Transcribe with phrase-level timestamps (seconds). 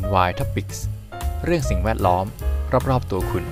[0.00, 0.78] NY Topics
[1.44, 2.26] เรื่องสิ่งแวดล้อม
[2.90, 3.44] รอบ ๆ ตัวคุณ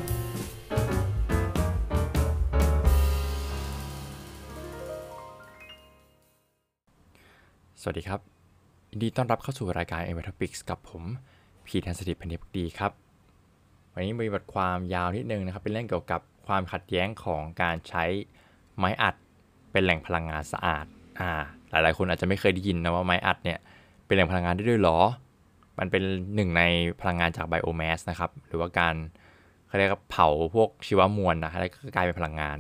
[7.81, 8.21] สวัสดีครับ
[8.91, 11.03] ยินดีต้อนรับเข้าสู่รายการ NY Topics กับผม
[11.67, 12.93] พีทันสถิตพันธิพดีครับ
[13.93, 18.05] วันนี้มีบทความยาวนิดนึงนะครับ เป็นเรื่องเกี่ยวกับความขัดแย้งของการใช้
[18.77, 19.15] ไม้อัด
[19.73, 20.87] เป็นแหล่งพลังงานสะอาด
[21.21, 21.31] อ่า
[21.71, 23.59] หลายๆ คนอาจจะไม่เคยได้ยินนะว่าไม้อัดเนี่ย
[24.07, 25.01] เป็นแหล่งพลังงานได้ด้วยหรอ
[25.79, 26.03] มันเป็น
[26.35, 26.63] หนึ่งใน
[27.01, 28.95] พลังงานจากไบโอแมสนะครับ หรือว่าการ
[29.69, 32.59] เขาเรียกว่าเผาพวกชีวมวลนะแล้วก็กลายเป็นพลังงาน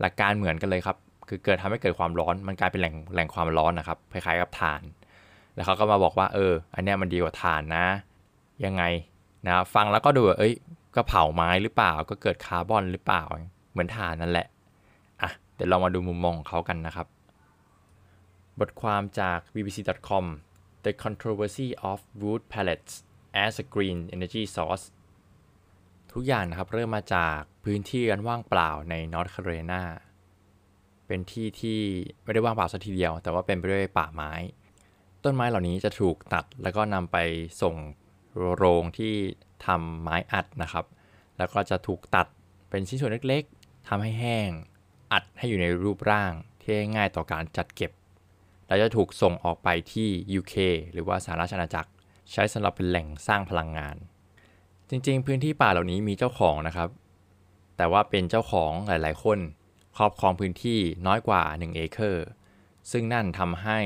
[0.00, 0.96] หลักการเหมือนกันเลยครับ
[1.28, 4.82] คือเกิดทำให้เกิดความร้อน มันกลายเป็นแหล่งแหล่งความร้อนนะครับ คล้ายๆกับถ่าน
[5.54, 7.86] แล้วเขาก็มาบอกว่า เออ อันเนี้ยมันดีกว่าถ่านนะ
[8.64, 8.82] ยังไง
[9.46, 10.54] นะฟังแล้วก็ดูเอ้ย
[10.96, 13.22] ก็เผาไม้หรือเปล่า ก็เกิดคาร์บอนหรือเปล่า
[13.72, 14.46] เหมือนถ่านนั่นแหละ
[15.22, 17.06] อะ เดี๋ยวเรามาดูมุมมองของเขากันนะครับ
[18.60, 20.24] บทความจาก bbc.com
[20.84, 22.92] The controversy of wood pellets
[23.44, 24.84] as a green energy source
[26.12, 29.82] ทุกอย่างนะครับเริ่มมาจากพื้นที่อันว่างเปล่าในนอร์ทแคโรไลนา
[31.06, 31.80] เป็นที่ที่
[32.22, 34.32] ไม่ได้ว่างเปล่าสัทีเดียว แต่ว่าเป็นไปด้วยป่าไม้
[35.24, 37.16] ต้นไม้เหล่านี้จะถูกตัดแล้วก็นำไป
[37.62, 37.76] ส่ง
[38.56, 39.14] โรงที่
[39.66, 40.84] ทำไม้อัดนะครับ
[41.38, 42.26] แล้วก็จะถูกตัด
[42.70, 44.48] เป็นชิ้นส่วนเล็กๆทำให้แห้ง
[45.12, 47.90] อัดให้อยู่ในรูปร่างที่ง่ายต่อการจัดเก็บ
[48.72, 50.54] แล้วจะถูกส่งออกไปที่ UK
[50.92, 51.90] หรือว่าสหราชอาณาจักร
[52.32, 53.96] ใช้สำหรับเป็นแหล่งสร้างพลังงาน
[54.90, 56.88] จริงๆ พื้นที่ป่าเหล่านี้มีเจ้าของนะครับ
[57.76, 59.38] แต่ว่าเป็นเจ้าของหลายๆ คน
[59.96, 62.26] ครอบครองพื้นที่น้อยกว่า 1 เอเคอร์
[62.90, 63.78] ซึ่งนั่นทำให้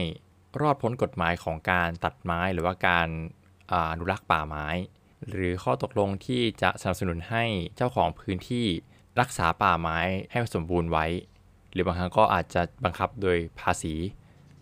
[0.61, 3.09] รอดพ้นกฎหมายของการตัดไม้หรือว่าการ
[3.73, 4.67] อนุรักษ์ป่าไม้
[5.31, 7.45] หรือข้อตกลงที่จะสนับสนุนให้
[7.77, 8.67] เจ้าของพื้นที่
[9.21, 9.98] รักษาป่าไม้
[10.31, 11.06] ให้สมบูรณ์ไว้
[11.73, 13.95] หรือบางครั้งก็อาจจะบังคับโดยภาษี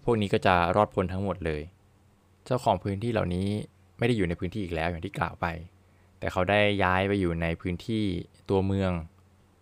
[0.04, 1.62] พวกนี้ก็จะรอดพ้นทั้งหมดเลย
[2.44, 3.46] เจ้าของพื้นที่เหล่านี้
[3.98, 5.46] ไม่ได้อยู่ในพื้นที่อีกแล้วอย่างที่กล่าวไป
[6.18, 8.04] แต่เขาได้ย้ายไปอยู่ในพื้นที่
[8.50, 8.92] ตัวเมือง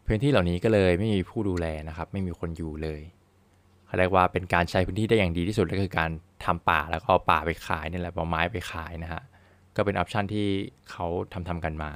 [0.07, 3.01] พื้นที่เหล่านี้ก็เลยไม่มีผู้ดูแลนะครับ ไม่มีคนอยู่เลย
[3.86, 6.11] เขาเรียกว่าเป็นการใช้พื้นที่ได้อย่างดีที่สุดก็คือการ
[6.45, 9.23] ทำป่าแล้วก็เอาป่าไปขายนี่แหละเอาไม้ไปขายนะฮะ
[9.77, 10.47] ก็เป็นออปชันที่
[10.91, 11.91] เขาทำทำกันมา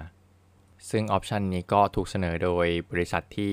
[0.91, 3.53] ซึ่งออปชันนี้ก็ถูกเสนอโดยบริษัทที่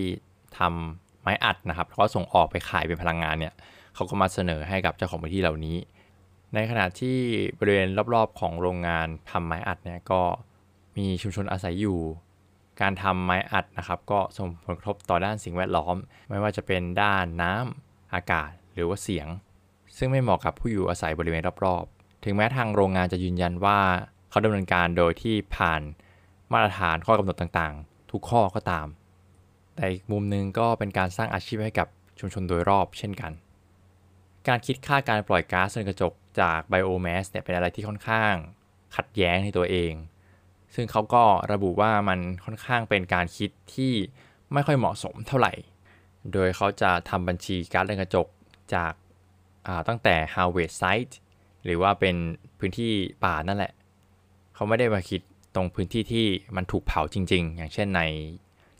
[0.60, 3.54] ทำไม้อัดนะครับแล้วก็ส่งออกไปขายเป็นพลังงานเนี่ย
[3.96, 5.78] เขาก็มาเสนอให้กับเจ้าของพื้นที่เหล่านี้
[6.54, 7.18] ในขณะที่
[7.60, 10.22] บริเวณรอบๆของโรงงานทำไม้อัดเนี่ยก็
[10.98, 12.00] มีชุมชนอาศัยอยู่
[12.82, 15.96] การทำไม้อัดนะครับ ก็ส่งผลกระทบต่อด้านสิ่งแวดล้อม
[16.30, 19.28] ไม่ว่าจะเป็นด้านน้ำอากาศหรือว่าเสียง
[19.98, 23.80] ซึ่งไม่เหมาะกับผู้อยู่อาศัยบริเวณรอบๆ ถึงแม้ทางโรงงานจะยืนยันว่า
[24.30, 25.82] เขาดำเนินการโดยที่ผ่าน
[26.52, 28.88] มาตรฐานข้อกำหนดต่างๆ ทุกข้อก็ตาม
[29.76, 31.88] แต่อีกมุมหนึ่งก็เป็นการสร้างอาชีพให้กับ
[32.20, 33.32] ชุมชนโดยรอบเช่นกัน
[34.48, 38.34] การคิดค่าการปล่อยก๊าซเรือนกระจกจากไบโอแมสเนี่ยเป็นอะไรที่ค่อนข้าง
[38.96, 39.94] ขัดแย้งในตัวเอง
[40.76, 43.94] ซึ่งเขาก็ระบุว่ามันค่อนข้างเป็นการคิดที่
[44.54, 45.54] ไม่ค่อยเหมาะสมเท่าไหร่
[46.34, 48.28] โดยเขาจะทำบัญชีก๊าซเรือนกระจก
[48.76, 48.94] จาก
[49.88, 51.14] ตั้งแต่ harvest site
[51.66, 52.16] หรือว่าเป็น
[52.60, 52.92] พื้นที่
[53.24, 53.74] ป่านั่นแหละ
[54.56, 55.22] เขาไม่ได้มาคิด
[55.56, 56.26] ตรงพื้นที่ที่
[56.56, 58.02] มันถูกเผาจริง ๆ อย่างเช่นใน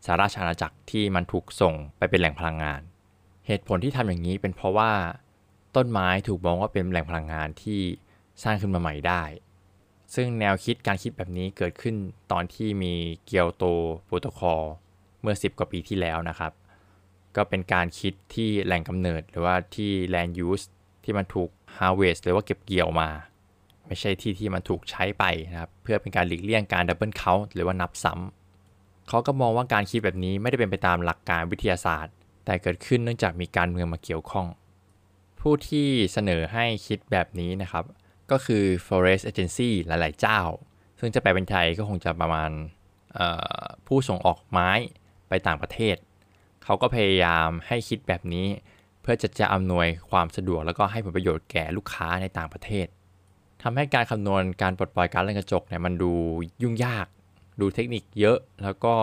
[0.06, 2.82] สหราชอาณาจักรที่มันถูกส่งไปเป็นแหล่งพลังงาน
[3.48, 4.92] เหตุผลที่ทำอย่างนี้เป็นเพราะว่า
[5.76, 7.82] ต้นไม้ถูกมองว่าเป็นแหล่งพลังงานที่
[8.44, 9.24] สร้างขึ้นมาใหม่ได้
[10.16, 11.96] ซึ่งแนวคิดการคิดแบบนี้เกิดขึ้น
[12.32, 12.94] ตอนที่มี
[13.26, 13.64] เกียวโต
[14.06, 14.62] โปรโตคอล
[15.22, 16.52] เมื่อ 10 กว่าปีที่แล้วนะครับ
[17.36, 20.66] ก็เป็นการคิดที่แหล่งกำเนิดหรือว่าที่ land use
[21.04, 23.10] ที่มันถูก harvest หรือว่าเก็บเกี่ยวมา
[23.88, 32.14] ไม่ใช่ที่ที่มันถูกใช้ไปนะครับ เพื่อเป็นการหลีกเลี่ยงการ double count หรือว่านับซ้ำเขาก็มองว่าการคิดแบบนี้ไม่ได้เป็นไปตามหลักการวิทยาศาสตร์
[32.46, 34.48] แต่เกิดขึ้นเนื่องจากมีการเมืองมาเกี่ยวข้อง
[35.44, 37.86] ผู้ที่เสนอให้คิดแบบนี้นะครับ
[38.32, 40.40] ก็คือ forest agency หลาย ๆ เจ้า
[41.00, 42.52] ซึ่งจะแปลเป็นไทยก็คงจะประมาณ
[43.88, 44.70] ผู้ส่งออกไม้
[45.30, 45.96] ไปต่างประเทศ
[46.64, 48.48] เขาก็พยายามให้คิดแบบนี้
[49.02, 52.88] เพื่อจะจะอำนวยความสะดวกแล้วก็ให้ผลประโยชน์แก่ลูกค้าในต่างประเทศ
[53.64, 56.14] ทำให้การคำนวณการปลดปล่อยกาซเรือนกระจกเนี่ยมันดู
[56.62, 57.08] ยุ่งยาก
[57.62, 58.94] ดูเทคนิคเยอะ แล้วก็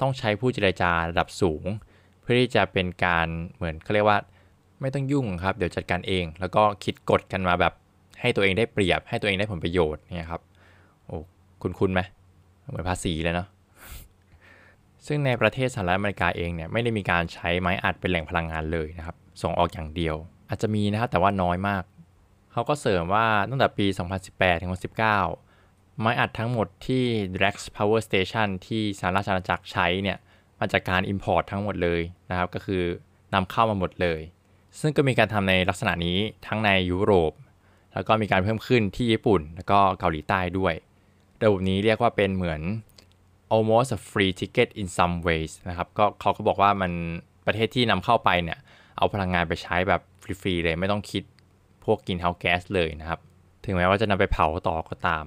[0.00, 1.64] ต้องใช้ผู้เจรจาระดับสูง
[2.20, 4.18] เพื่อที่จะเป็นการเหมือนเขาเรียกว่า
[4.80, 7.72] ไม่ต้องยุ่งครับ เดี๋ยวจัดการเอง แล้วก็คิดกฎกันมาแบบ
[8.20, 10.42] ให้ตัวเองได้เปรียบ ให้ตัวเองได้ผลประโยชน์เนี่ยครับ
[11.06, 11.16] โอ้
[11.62, 12.00] คุณคุณไหม
[12.70, 13.48] เหมือนภาษีเลยเนาะ
[15.06, 20.16] ซึ่งในประเทศสหรัฐอเมริกาเองเนี่ยไม่ได้มีการใช้ไม้อัดเป็นแหล่งพลังงานเลยนะครับ ส่งออกอย่างเดียว
[20.48, 21.82] อาจจะมีนะครับแต่ว่าน้อยมาก
[22.52, 23.86] เขาก็เสริมว่าตั้งแต่ปี
[24.24, 24.70] 2018 ถึง
[25.34, 27.04] 2019 ไม้อัดทั้งหมดที่
[27.36, 30.18] Drax Power Station ที่สหราชอาณาจักรใช้เนี่ย
[30.60, 32.00] มาจากการ Import ทั้งหมดเลย
[32.30, 32.82] นะครับ ก็คือ
[33.34, 34.20] นำเข้ามาหมดเลย
[34.80, 37.32] ซึ่งก็มีการทำในลักษณะนี้ทั้งในยุโรป
[37.94, 40.74] แล้วก็มีการเพิ่มขึ้นที่ญี่ปุ่น แล้วก็เกาหลีใต้ด้วย
[41.42, 42.60] ระบบนี้เรียกว่าเป็นเหมือน
[43.54, 46.92] almost a free ticket in some ways นะครับก็เขาก็บอกว่ามัน
[47.46, 48.58] ประเทศที่นำเข้าไปเนี่ย
[48.96, 51.22] เอาพลังงานไปใช้แบบฟรีๆเลยไม่ต้องคิด
[51.84, 53.20] พวกกินเฮาแก๊สเลยนะครับ
[53.64, 55.24] ถึงแม้ว่าจะนำไปเผาต่อก็ตาม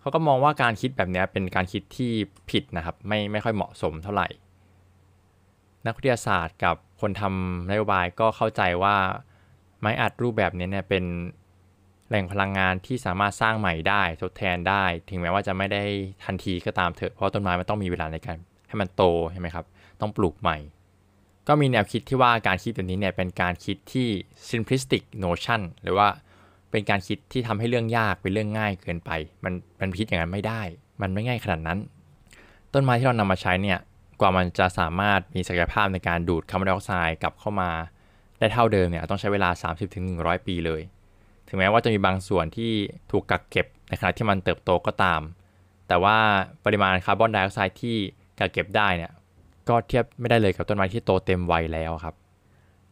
[0.00, 2.12] เขาก็มองว่าการคิดแบบนี้เป็นการคิดที่
[2.50, 4.28] ผิดนะครับ ไม่ไม่ค่อยเหมาะสมเท่าไหร่
[5.86, 8.96] นักวิทยาศาสตร์กับ คนทำนโยบายก็เข้าใจว่า
[9.80, 11.04] ไม้อัดรูปแบบนี้เนี่ยเป็น
[12.08, 15.82] แหล่งพลังงานที่สามารถสร้างใหม่ได้ทดแทนได้ ถึงแม้ว่าจะไม่ได้
[16.24, 18.38] ทันทีก็ตามเถอะเพราะต้นไม้มันต้องมีเวลาในการ
[18.68, 19.02] ให้มันโต
[19.32, 19.64] ใช่ไหมครับ
[20.00, 20.58] ต้องปลูกใหม่
[21.48, 24.08] ก็มีแนวคิดที่ว่าการคิดแบบนี้เนี่ยเป็นการคิดที่
[24.50, 26.08] simplistic notion หรือว่า
[26.70, 29.10] เป็นการคิดที่ทำให้เรื่องยากเป็นเรื่องง่ายเกินไป
[29.44, 30.62] มันมันคิดอย่างนั้นไม่ได้
[31.02, 31.78] มันไม่ง่ายขนาดนั้น
[32.74, 33.78] ต้นไม้ที่เรานำมาใช้เนี่ย
[34.20, 37.70] กว่ามันจะสามารถมีศักยภาพในการดูดคาร์บอนไดออกไซด์กลับเข้ามา
[38.38, 39.50] ได้เท่าเดิมเนี่ยต้องใช้เวลา
[39.98, 40.82] 30-100 ปีเลย
[41.48, 42.72] ถึงแม้ว่าจะมีบางส่วนที่
[43.10, 45.20] ถูกกักเก็บในขณะที่มันเติบโตก็ตาม
[45.88, 46.16] แต่ว่า
[46.64, 47.96] ปริมาณคาร์บอนไดออกไซด์ที่
[48.38, 49.12] กักเก็บได้เนี่ย
[49.68, 52.14] ก็เทียบไม่ได้เลยกับต้นไม้ที่โตเต็มวัยแล้วครับ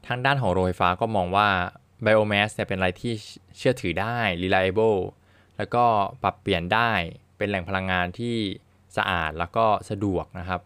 [0.07, 1.49] ทางด้านของโรงไฟฟ้าก็มองว่า
[2.03, 3.13] ไบโอแมสเนี่ยเป็นอะไรที่
[3.57, 5.01] เชื่อถือได้ reliable
[5.57, 5.85] แล้วก็
[6.23, 6.91] ปรับเปลี่ยนได้
[7.37, 8.37] เป็นแหล่งพลังงานที่
[8.97, 10.61] สะอาดแล้วก็สะดวกนะครับ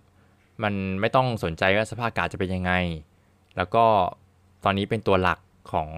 [0.63, 2.73] มันไม่ต้องสนใจว่าสภาพอากาศจะเป็นยังไง
[3.57, 3.85] แล้วก็
[4.65, 5.39] ตอนนี้เป็นตัวหลัก
[5.73, 5.89] ของ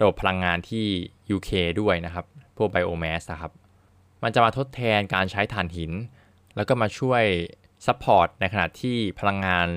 [0.00, 0.86] ระบบพลังงานที่
[1.34, 1.50] UK
[1.80, 2.24] ด้วยนะครับ
[2.56, 3.52] พวกไบโอแมสนะครับ
[4.22, 5.92] มันจะมาทดแทนการใช้ถ่านหิน
[6.56, 7.22] แล้วก็มาช่วย
[7.86, 9.68] support ในขณะที่พลังงาน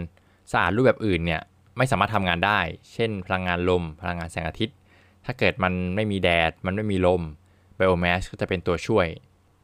[0.51, 1.41] สะอาดรูปแบบอื่นเนี่ย
[1.77, 2.59] ไม่สามารถทำงานได้
[2.93, 4.75] เช่น พลังงานลม พลังงานแสงอาทิตย์
[5.25, 7.21] ถ้าเกิดมันไม่มีแดด มันไม่มีลม
[7.75, 9.07] biomass ก็จะเป็นตัวช่วย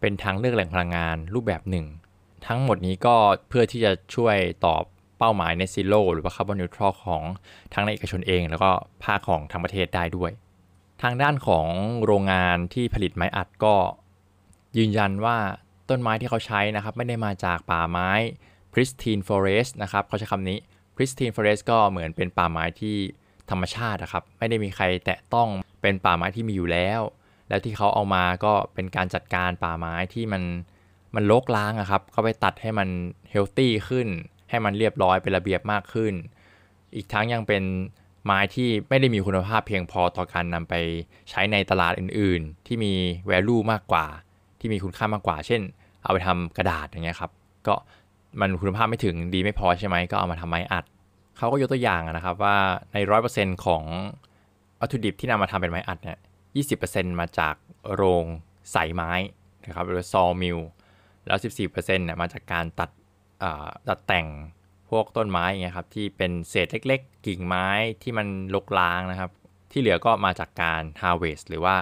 [0.02, 1.86] เป็นทางเลือกแหล่งพลังงานรูปแบบหนึ่ง
[2.46, 3.16] ทั้งหมดนี้ก็
[3.50, 4.84] เพื่อที่จะช่วยตอบ
[5.20, 7.24] เป้าหมาย Net Zero หรือว่า carbon neutral ของ
[7.74, 8.72] ทั้งในเอกชนเอง แล้วก็
[9.04, 10.32] ภาคของทั้งประเทศได้ด้วย
[11.02, 11.68] ทางด้านของ
[12.06, 13.76] โรงงานที่ผลิตไม้อัดก็
[14.78, 15.38] ยืนยันว่า
[15.90, 18.10] ต้นไม้ที่เขาใช้นะครับ ไม่ได้มาจากป่าไม้
[18.74, 20.58] pristine forest นะครับเขาใช้คำนี้
[20.96, 22.96] pristine forest ก็เหมือนเป็นป่าไม้ที่
[23.52, 25.50] ธรรมชาตินะครับ ไม่ได้มีใครแตะต้อง
[25.82, 27.02] เป็นป่าไม้ที่มีอยู่แล้ว
[27.50, 30.44] แล้วที่เขาเอามาก็เป็นการจัดการป่าไม้ที่มัน
[31.16, 32.90] มันโลกล้างอะครับ เขาไปตัดให้มัน
[33.30, 34.08] เฮลตี้ขึ้น
[34.50, 36.14] ให้มันเรียบร้อยเป็นระเบียบมากขึ้น
[36.96, 37.64] อีกทั้งยังเป็น
[38.26, 40.74] ไม้ที่ไม่ได้มีคุณภาพเพียงพอต่อการนำไป
[41.30, 42.94] ใช้ในตลาดอื่น ๆ ที่มี
[43.30, 44.06] value มากกว่า
[44.60, 45.62] ที่มีคุณค่ามากกว่า เช่น
[46.04, 47.32] เอาไปทำกระดาษอย่างเงี้ยครับ
[47.68, 47.76] ก็
[48.40, 50.86] มันคุณภาพไม่ถึงดีไม่พอใช่ไหมก็เอามาทำไม้อัด
[51.38, 52.56] เขาก็ยกตัวอย่างนะครับว่า
[52.94, 53.84] ในร้อยเปอร์เซ็นต์ของ
[54.80, 56.18] วัตถุดิบที่นำมาทำเป็นไม้อัดเนี่ย
[56.56, 57.56] ยี่สิบเปอร์เซ็นต์มาจาก
[57.94, 58.26] โรง
[58.72, 59.12] ใส่ไม้
[59.66, 60.58] นะครับหรือซอมิล
[61.28, 62.90] แล้วสิบสี่เปอร์เซ็นต์เนี่ยมาจากการตัด
[63.90, 64.28] ตัดแต่ง
[64.90, 67.68] พวกต้นไม้เงี้ยครับที่เป็นเศษเล็กๆ กิ่งไม้
[68.02, 69.32] ที่มันลกล้างนะครับ
[69.72, 71.76] ที่เหลือก็มาจากการ harvest หรือว่า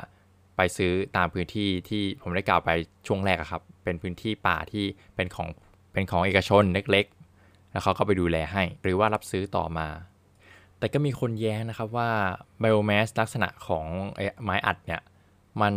[0.56, 2.70] ไปซื้อตามพื้นที่ที่ผมได้กล่าวไป
[3.08, 5.48] ช่วงแรกครับ เป็นพื้นที่ป่าที่เป็นของ
[5.94, 9.88] เป็นของเอกชนเล็กๆ แล้วเขาก็ไปดูแลให้ หรือว่ารับซื้อต่อมา
[10.80, 12.10] แต่ก็มีคนแย้งนะครับว่า
[12.60, 13.86] ไบโอแมสลักษณะของ
[14.44, 15.02] ไม้อัดเนี่ย
[15.62, 15.74] มัน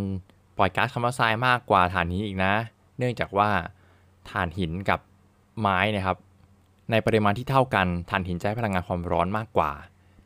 [0.59, 2.55] ปล่อยก๊าซคาร์บอนไดออกไซด์มากกว่าถ่านหินอีกนะ
[2.99, 3.51] เนื่องจากว่า
[4.31, 5.01] ถ่านหินกับ
[5.61, 6.19] ไม้นะครับ
[6.91, 9.73] ในปริมาณที่เท่ากันถ่านหินให้พลังงานความร้อนมากกว่า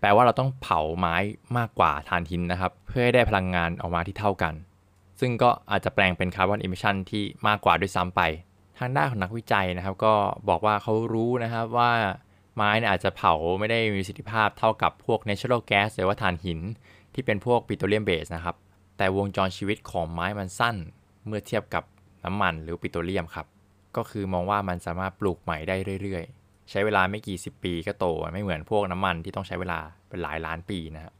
[0.00, 1.16] แปลว่าเราต้องเผาไม้
[1.58, 4.54] มากกว่าถ่านหินนะครับ เพื่อให้ได้พลังงานออกมาที่เท่ากัน
[5.20, 8.20] ซึ่งก็อาจจะแปลงเป็น carbon emission ที่มากกว่าด้วยซ้ำไป
[8.78, 10.14] ทางด้านของนักวิจัยนะครับ ก็
[10.48, 11.92] บอกว่าเขารู้นะครับว่า
[12.56, 16.60] ไม้อาจจะเผาไม่ได้มีประสิทธิภาพเท่ากับพวก natural gas หรือว่าถ่านหิน
[17.14, 18.56] ที่เป็นพวก petroleum base นะครับ
[18.96, 20.76] แต่วงจรชีวิตของไม้มันสั้น
[21.26, 21.84] เมื่อเทียบกับ
[22.24, 23.46] น้ำมันหรือปิโตรเลียมครับ
[23.96, 31.14] ก็คือมองว่ามันสามารถปลูกใหม่ได้เรื่อยๆ ใช้เวลาไม่กี่สิบปีก็โตไม่เหมือนพวกน้ำมันที่ต้องใช้เวลาเป็นหลายล้านปีนะครับ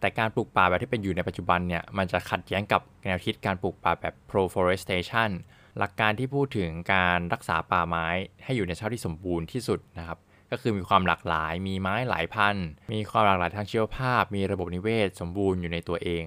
[0.00, 5.30] แต่การปลูกป่าแบบที่เป็นอยู่ในปัจจุบันเนี่ยมันจะขัดแย้งกับแนวคิดการปลูกป่าแบบ pro-forestation
[5.78, 8.06] หลักการที่พูดถึงการรักษาป่าไม้
[8.44, 10.18] ให้อยู่ในสภาพที่สมบูรณ์ที่สุดนะครับ
[10.50, 12.56] ก็คือมีความหลากหลาย มีไม้หลายพัน
[12.92, 16.24] มีความหลากหลายทางชีวภาพ มีระบบนิเวศ สมบูรณ์อยู่ในตัวเอง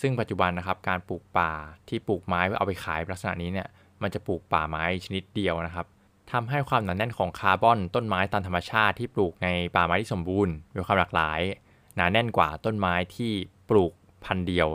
[0.00, 1.52] ซึ่งปัจจุบันนะครับการปลูกป่า
[1.88, 3.68] ที่ปลูกไม้เพื่อเอาไปขายลักษณะนี้เนี่ย
[4.02, 5.86] มันจะปลูกป่าไม้ชนิดเดียวนะครับ
[6.32, 11.40] ทำให้ความหนาแน่นของคาร์บอนต้นไม้ตามธรรมชาติที่ปลูกในป่าไม้ที่สมบูรณ์มีความหลากหลาย
[11.96, 13.32] หนาแน่นกว่าต้นไม้ที่
[13.70, 13.92] ปลูก
[14.24, 14.68] พันเดียว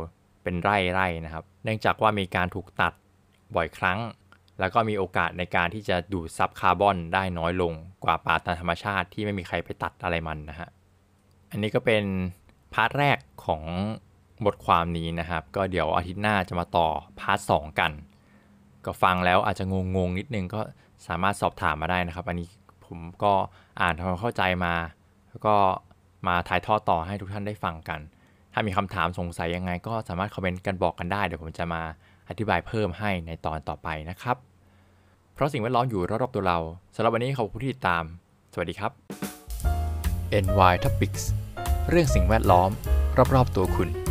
[0.44, 2.94] เป็นไร่ๆนะครับ เนื่องจากว่ามีการถูกตัด
[3.56, 4.00] บ่อยครั้ง
[4.60, 10.70] แล้วก็มีโอกาสในการที่จะดูดซับคาร์บอนได้น้อยลงกว่าป่าตามธรรมชาติที่ไม่มีใครไปตัดอะไรมันนะฮะ
[11.52, 12.04] อันนี้ก็เป็น
[12.74, 13.64] part แรกของ
[14.48, 16.88] บทความนี้นะครับ ก็เดี๋ยวอาทิตย์หน้าจะมาต่อ
[17.20, 17.92] part สองกัน
[18.86, 19.64] ก็ฟังแล้วอาจจะ
[19.96, 20.62] งงๆนิดนึงก็
[21.08, 22.48] สามารถสอบถามมาได้นะครับ อันนี้
[22.86, 23.34] ผมก็
[23.82, 24.74] อ่านทำความเข้าใจมา
[25.30, 25.56] แล้วก็
[26.28, 28.00] มาถ่ายทอดต่อให้ทุกท่านได้ฟังกัน
[28.54, 31.82] ถ้ามีคำถามสงสัยยังไง ก็สามารถคอมเมนต์กันบอกกันได้เดี๋ยวผมจะมา
[32.30, 34.38] อธิบายเพิ่มให้ในตอนต่อไปนะครับ
[35.34, 36.60] เพราะสิ่งแวดล้อมอยู่รอบๆตัวเรา
[36.96, 38.04] สำหรับวันนี้ขอบคุณที่ติดตาม
[38.54, 38.92] สวัสดีครับ
[40.44, 41.24] NY Topics
[41.90, 42.70] เรื่องสิ่งแวดล้อม
[43.36, 44.03] รอบๆตัวคุณ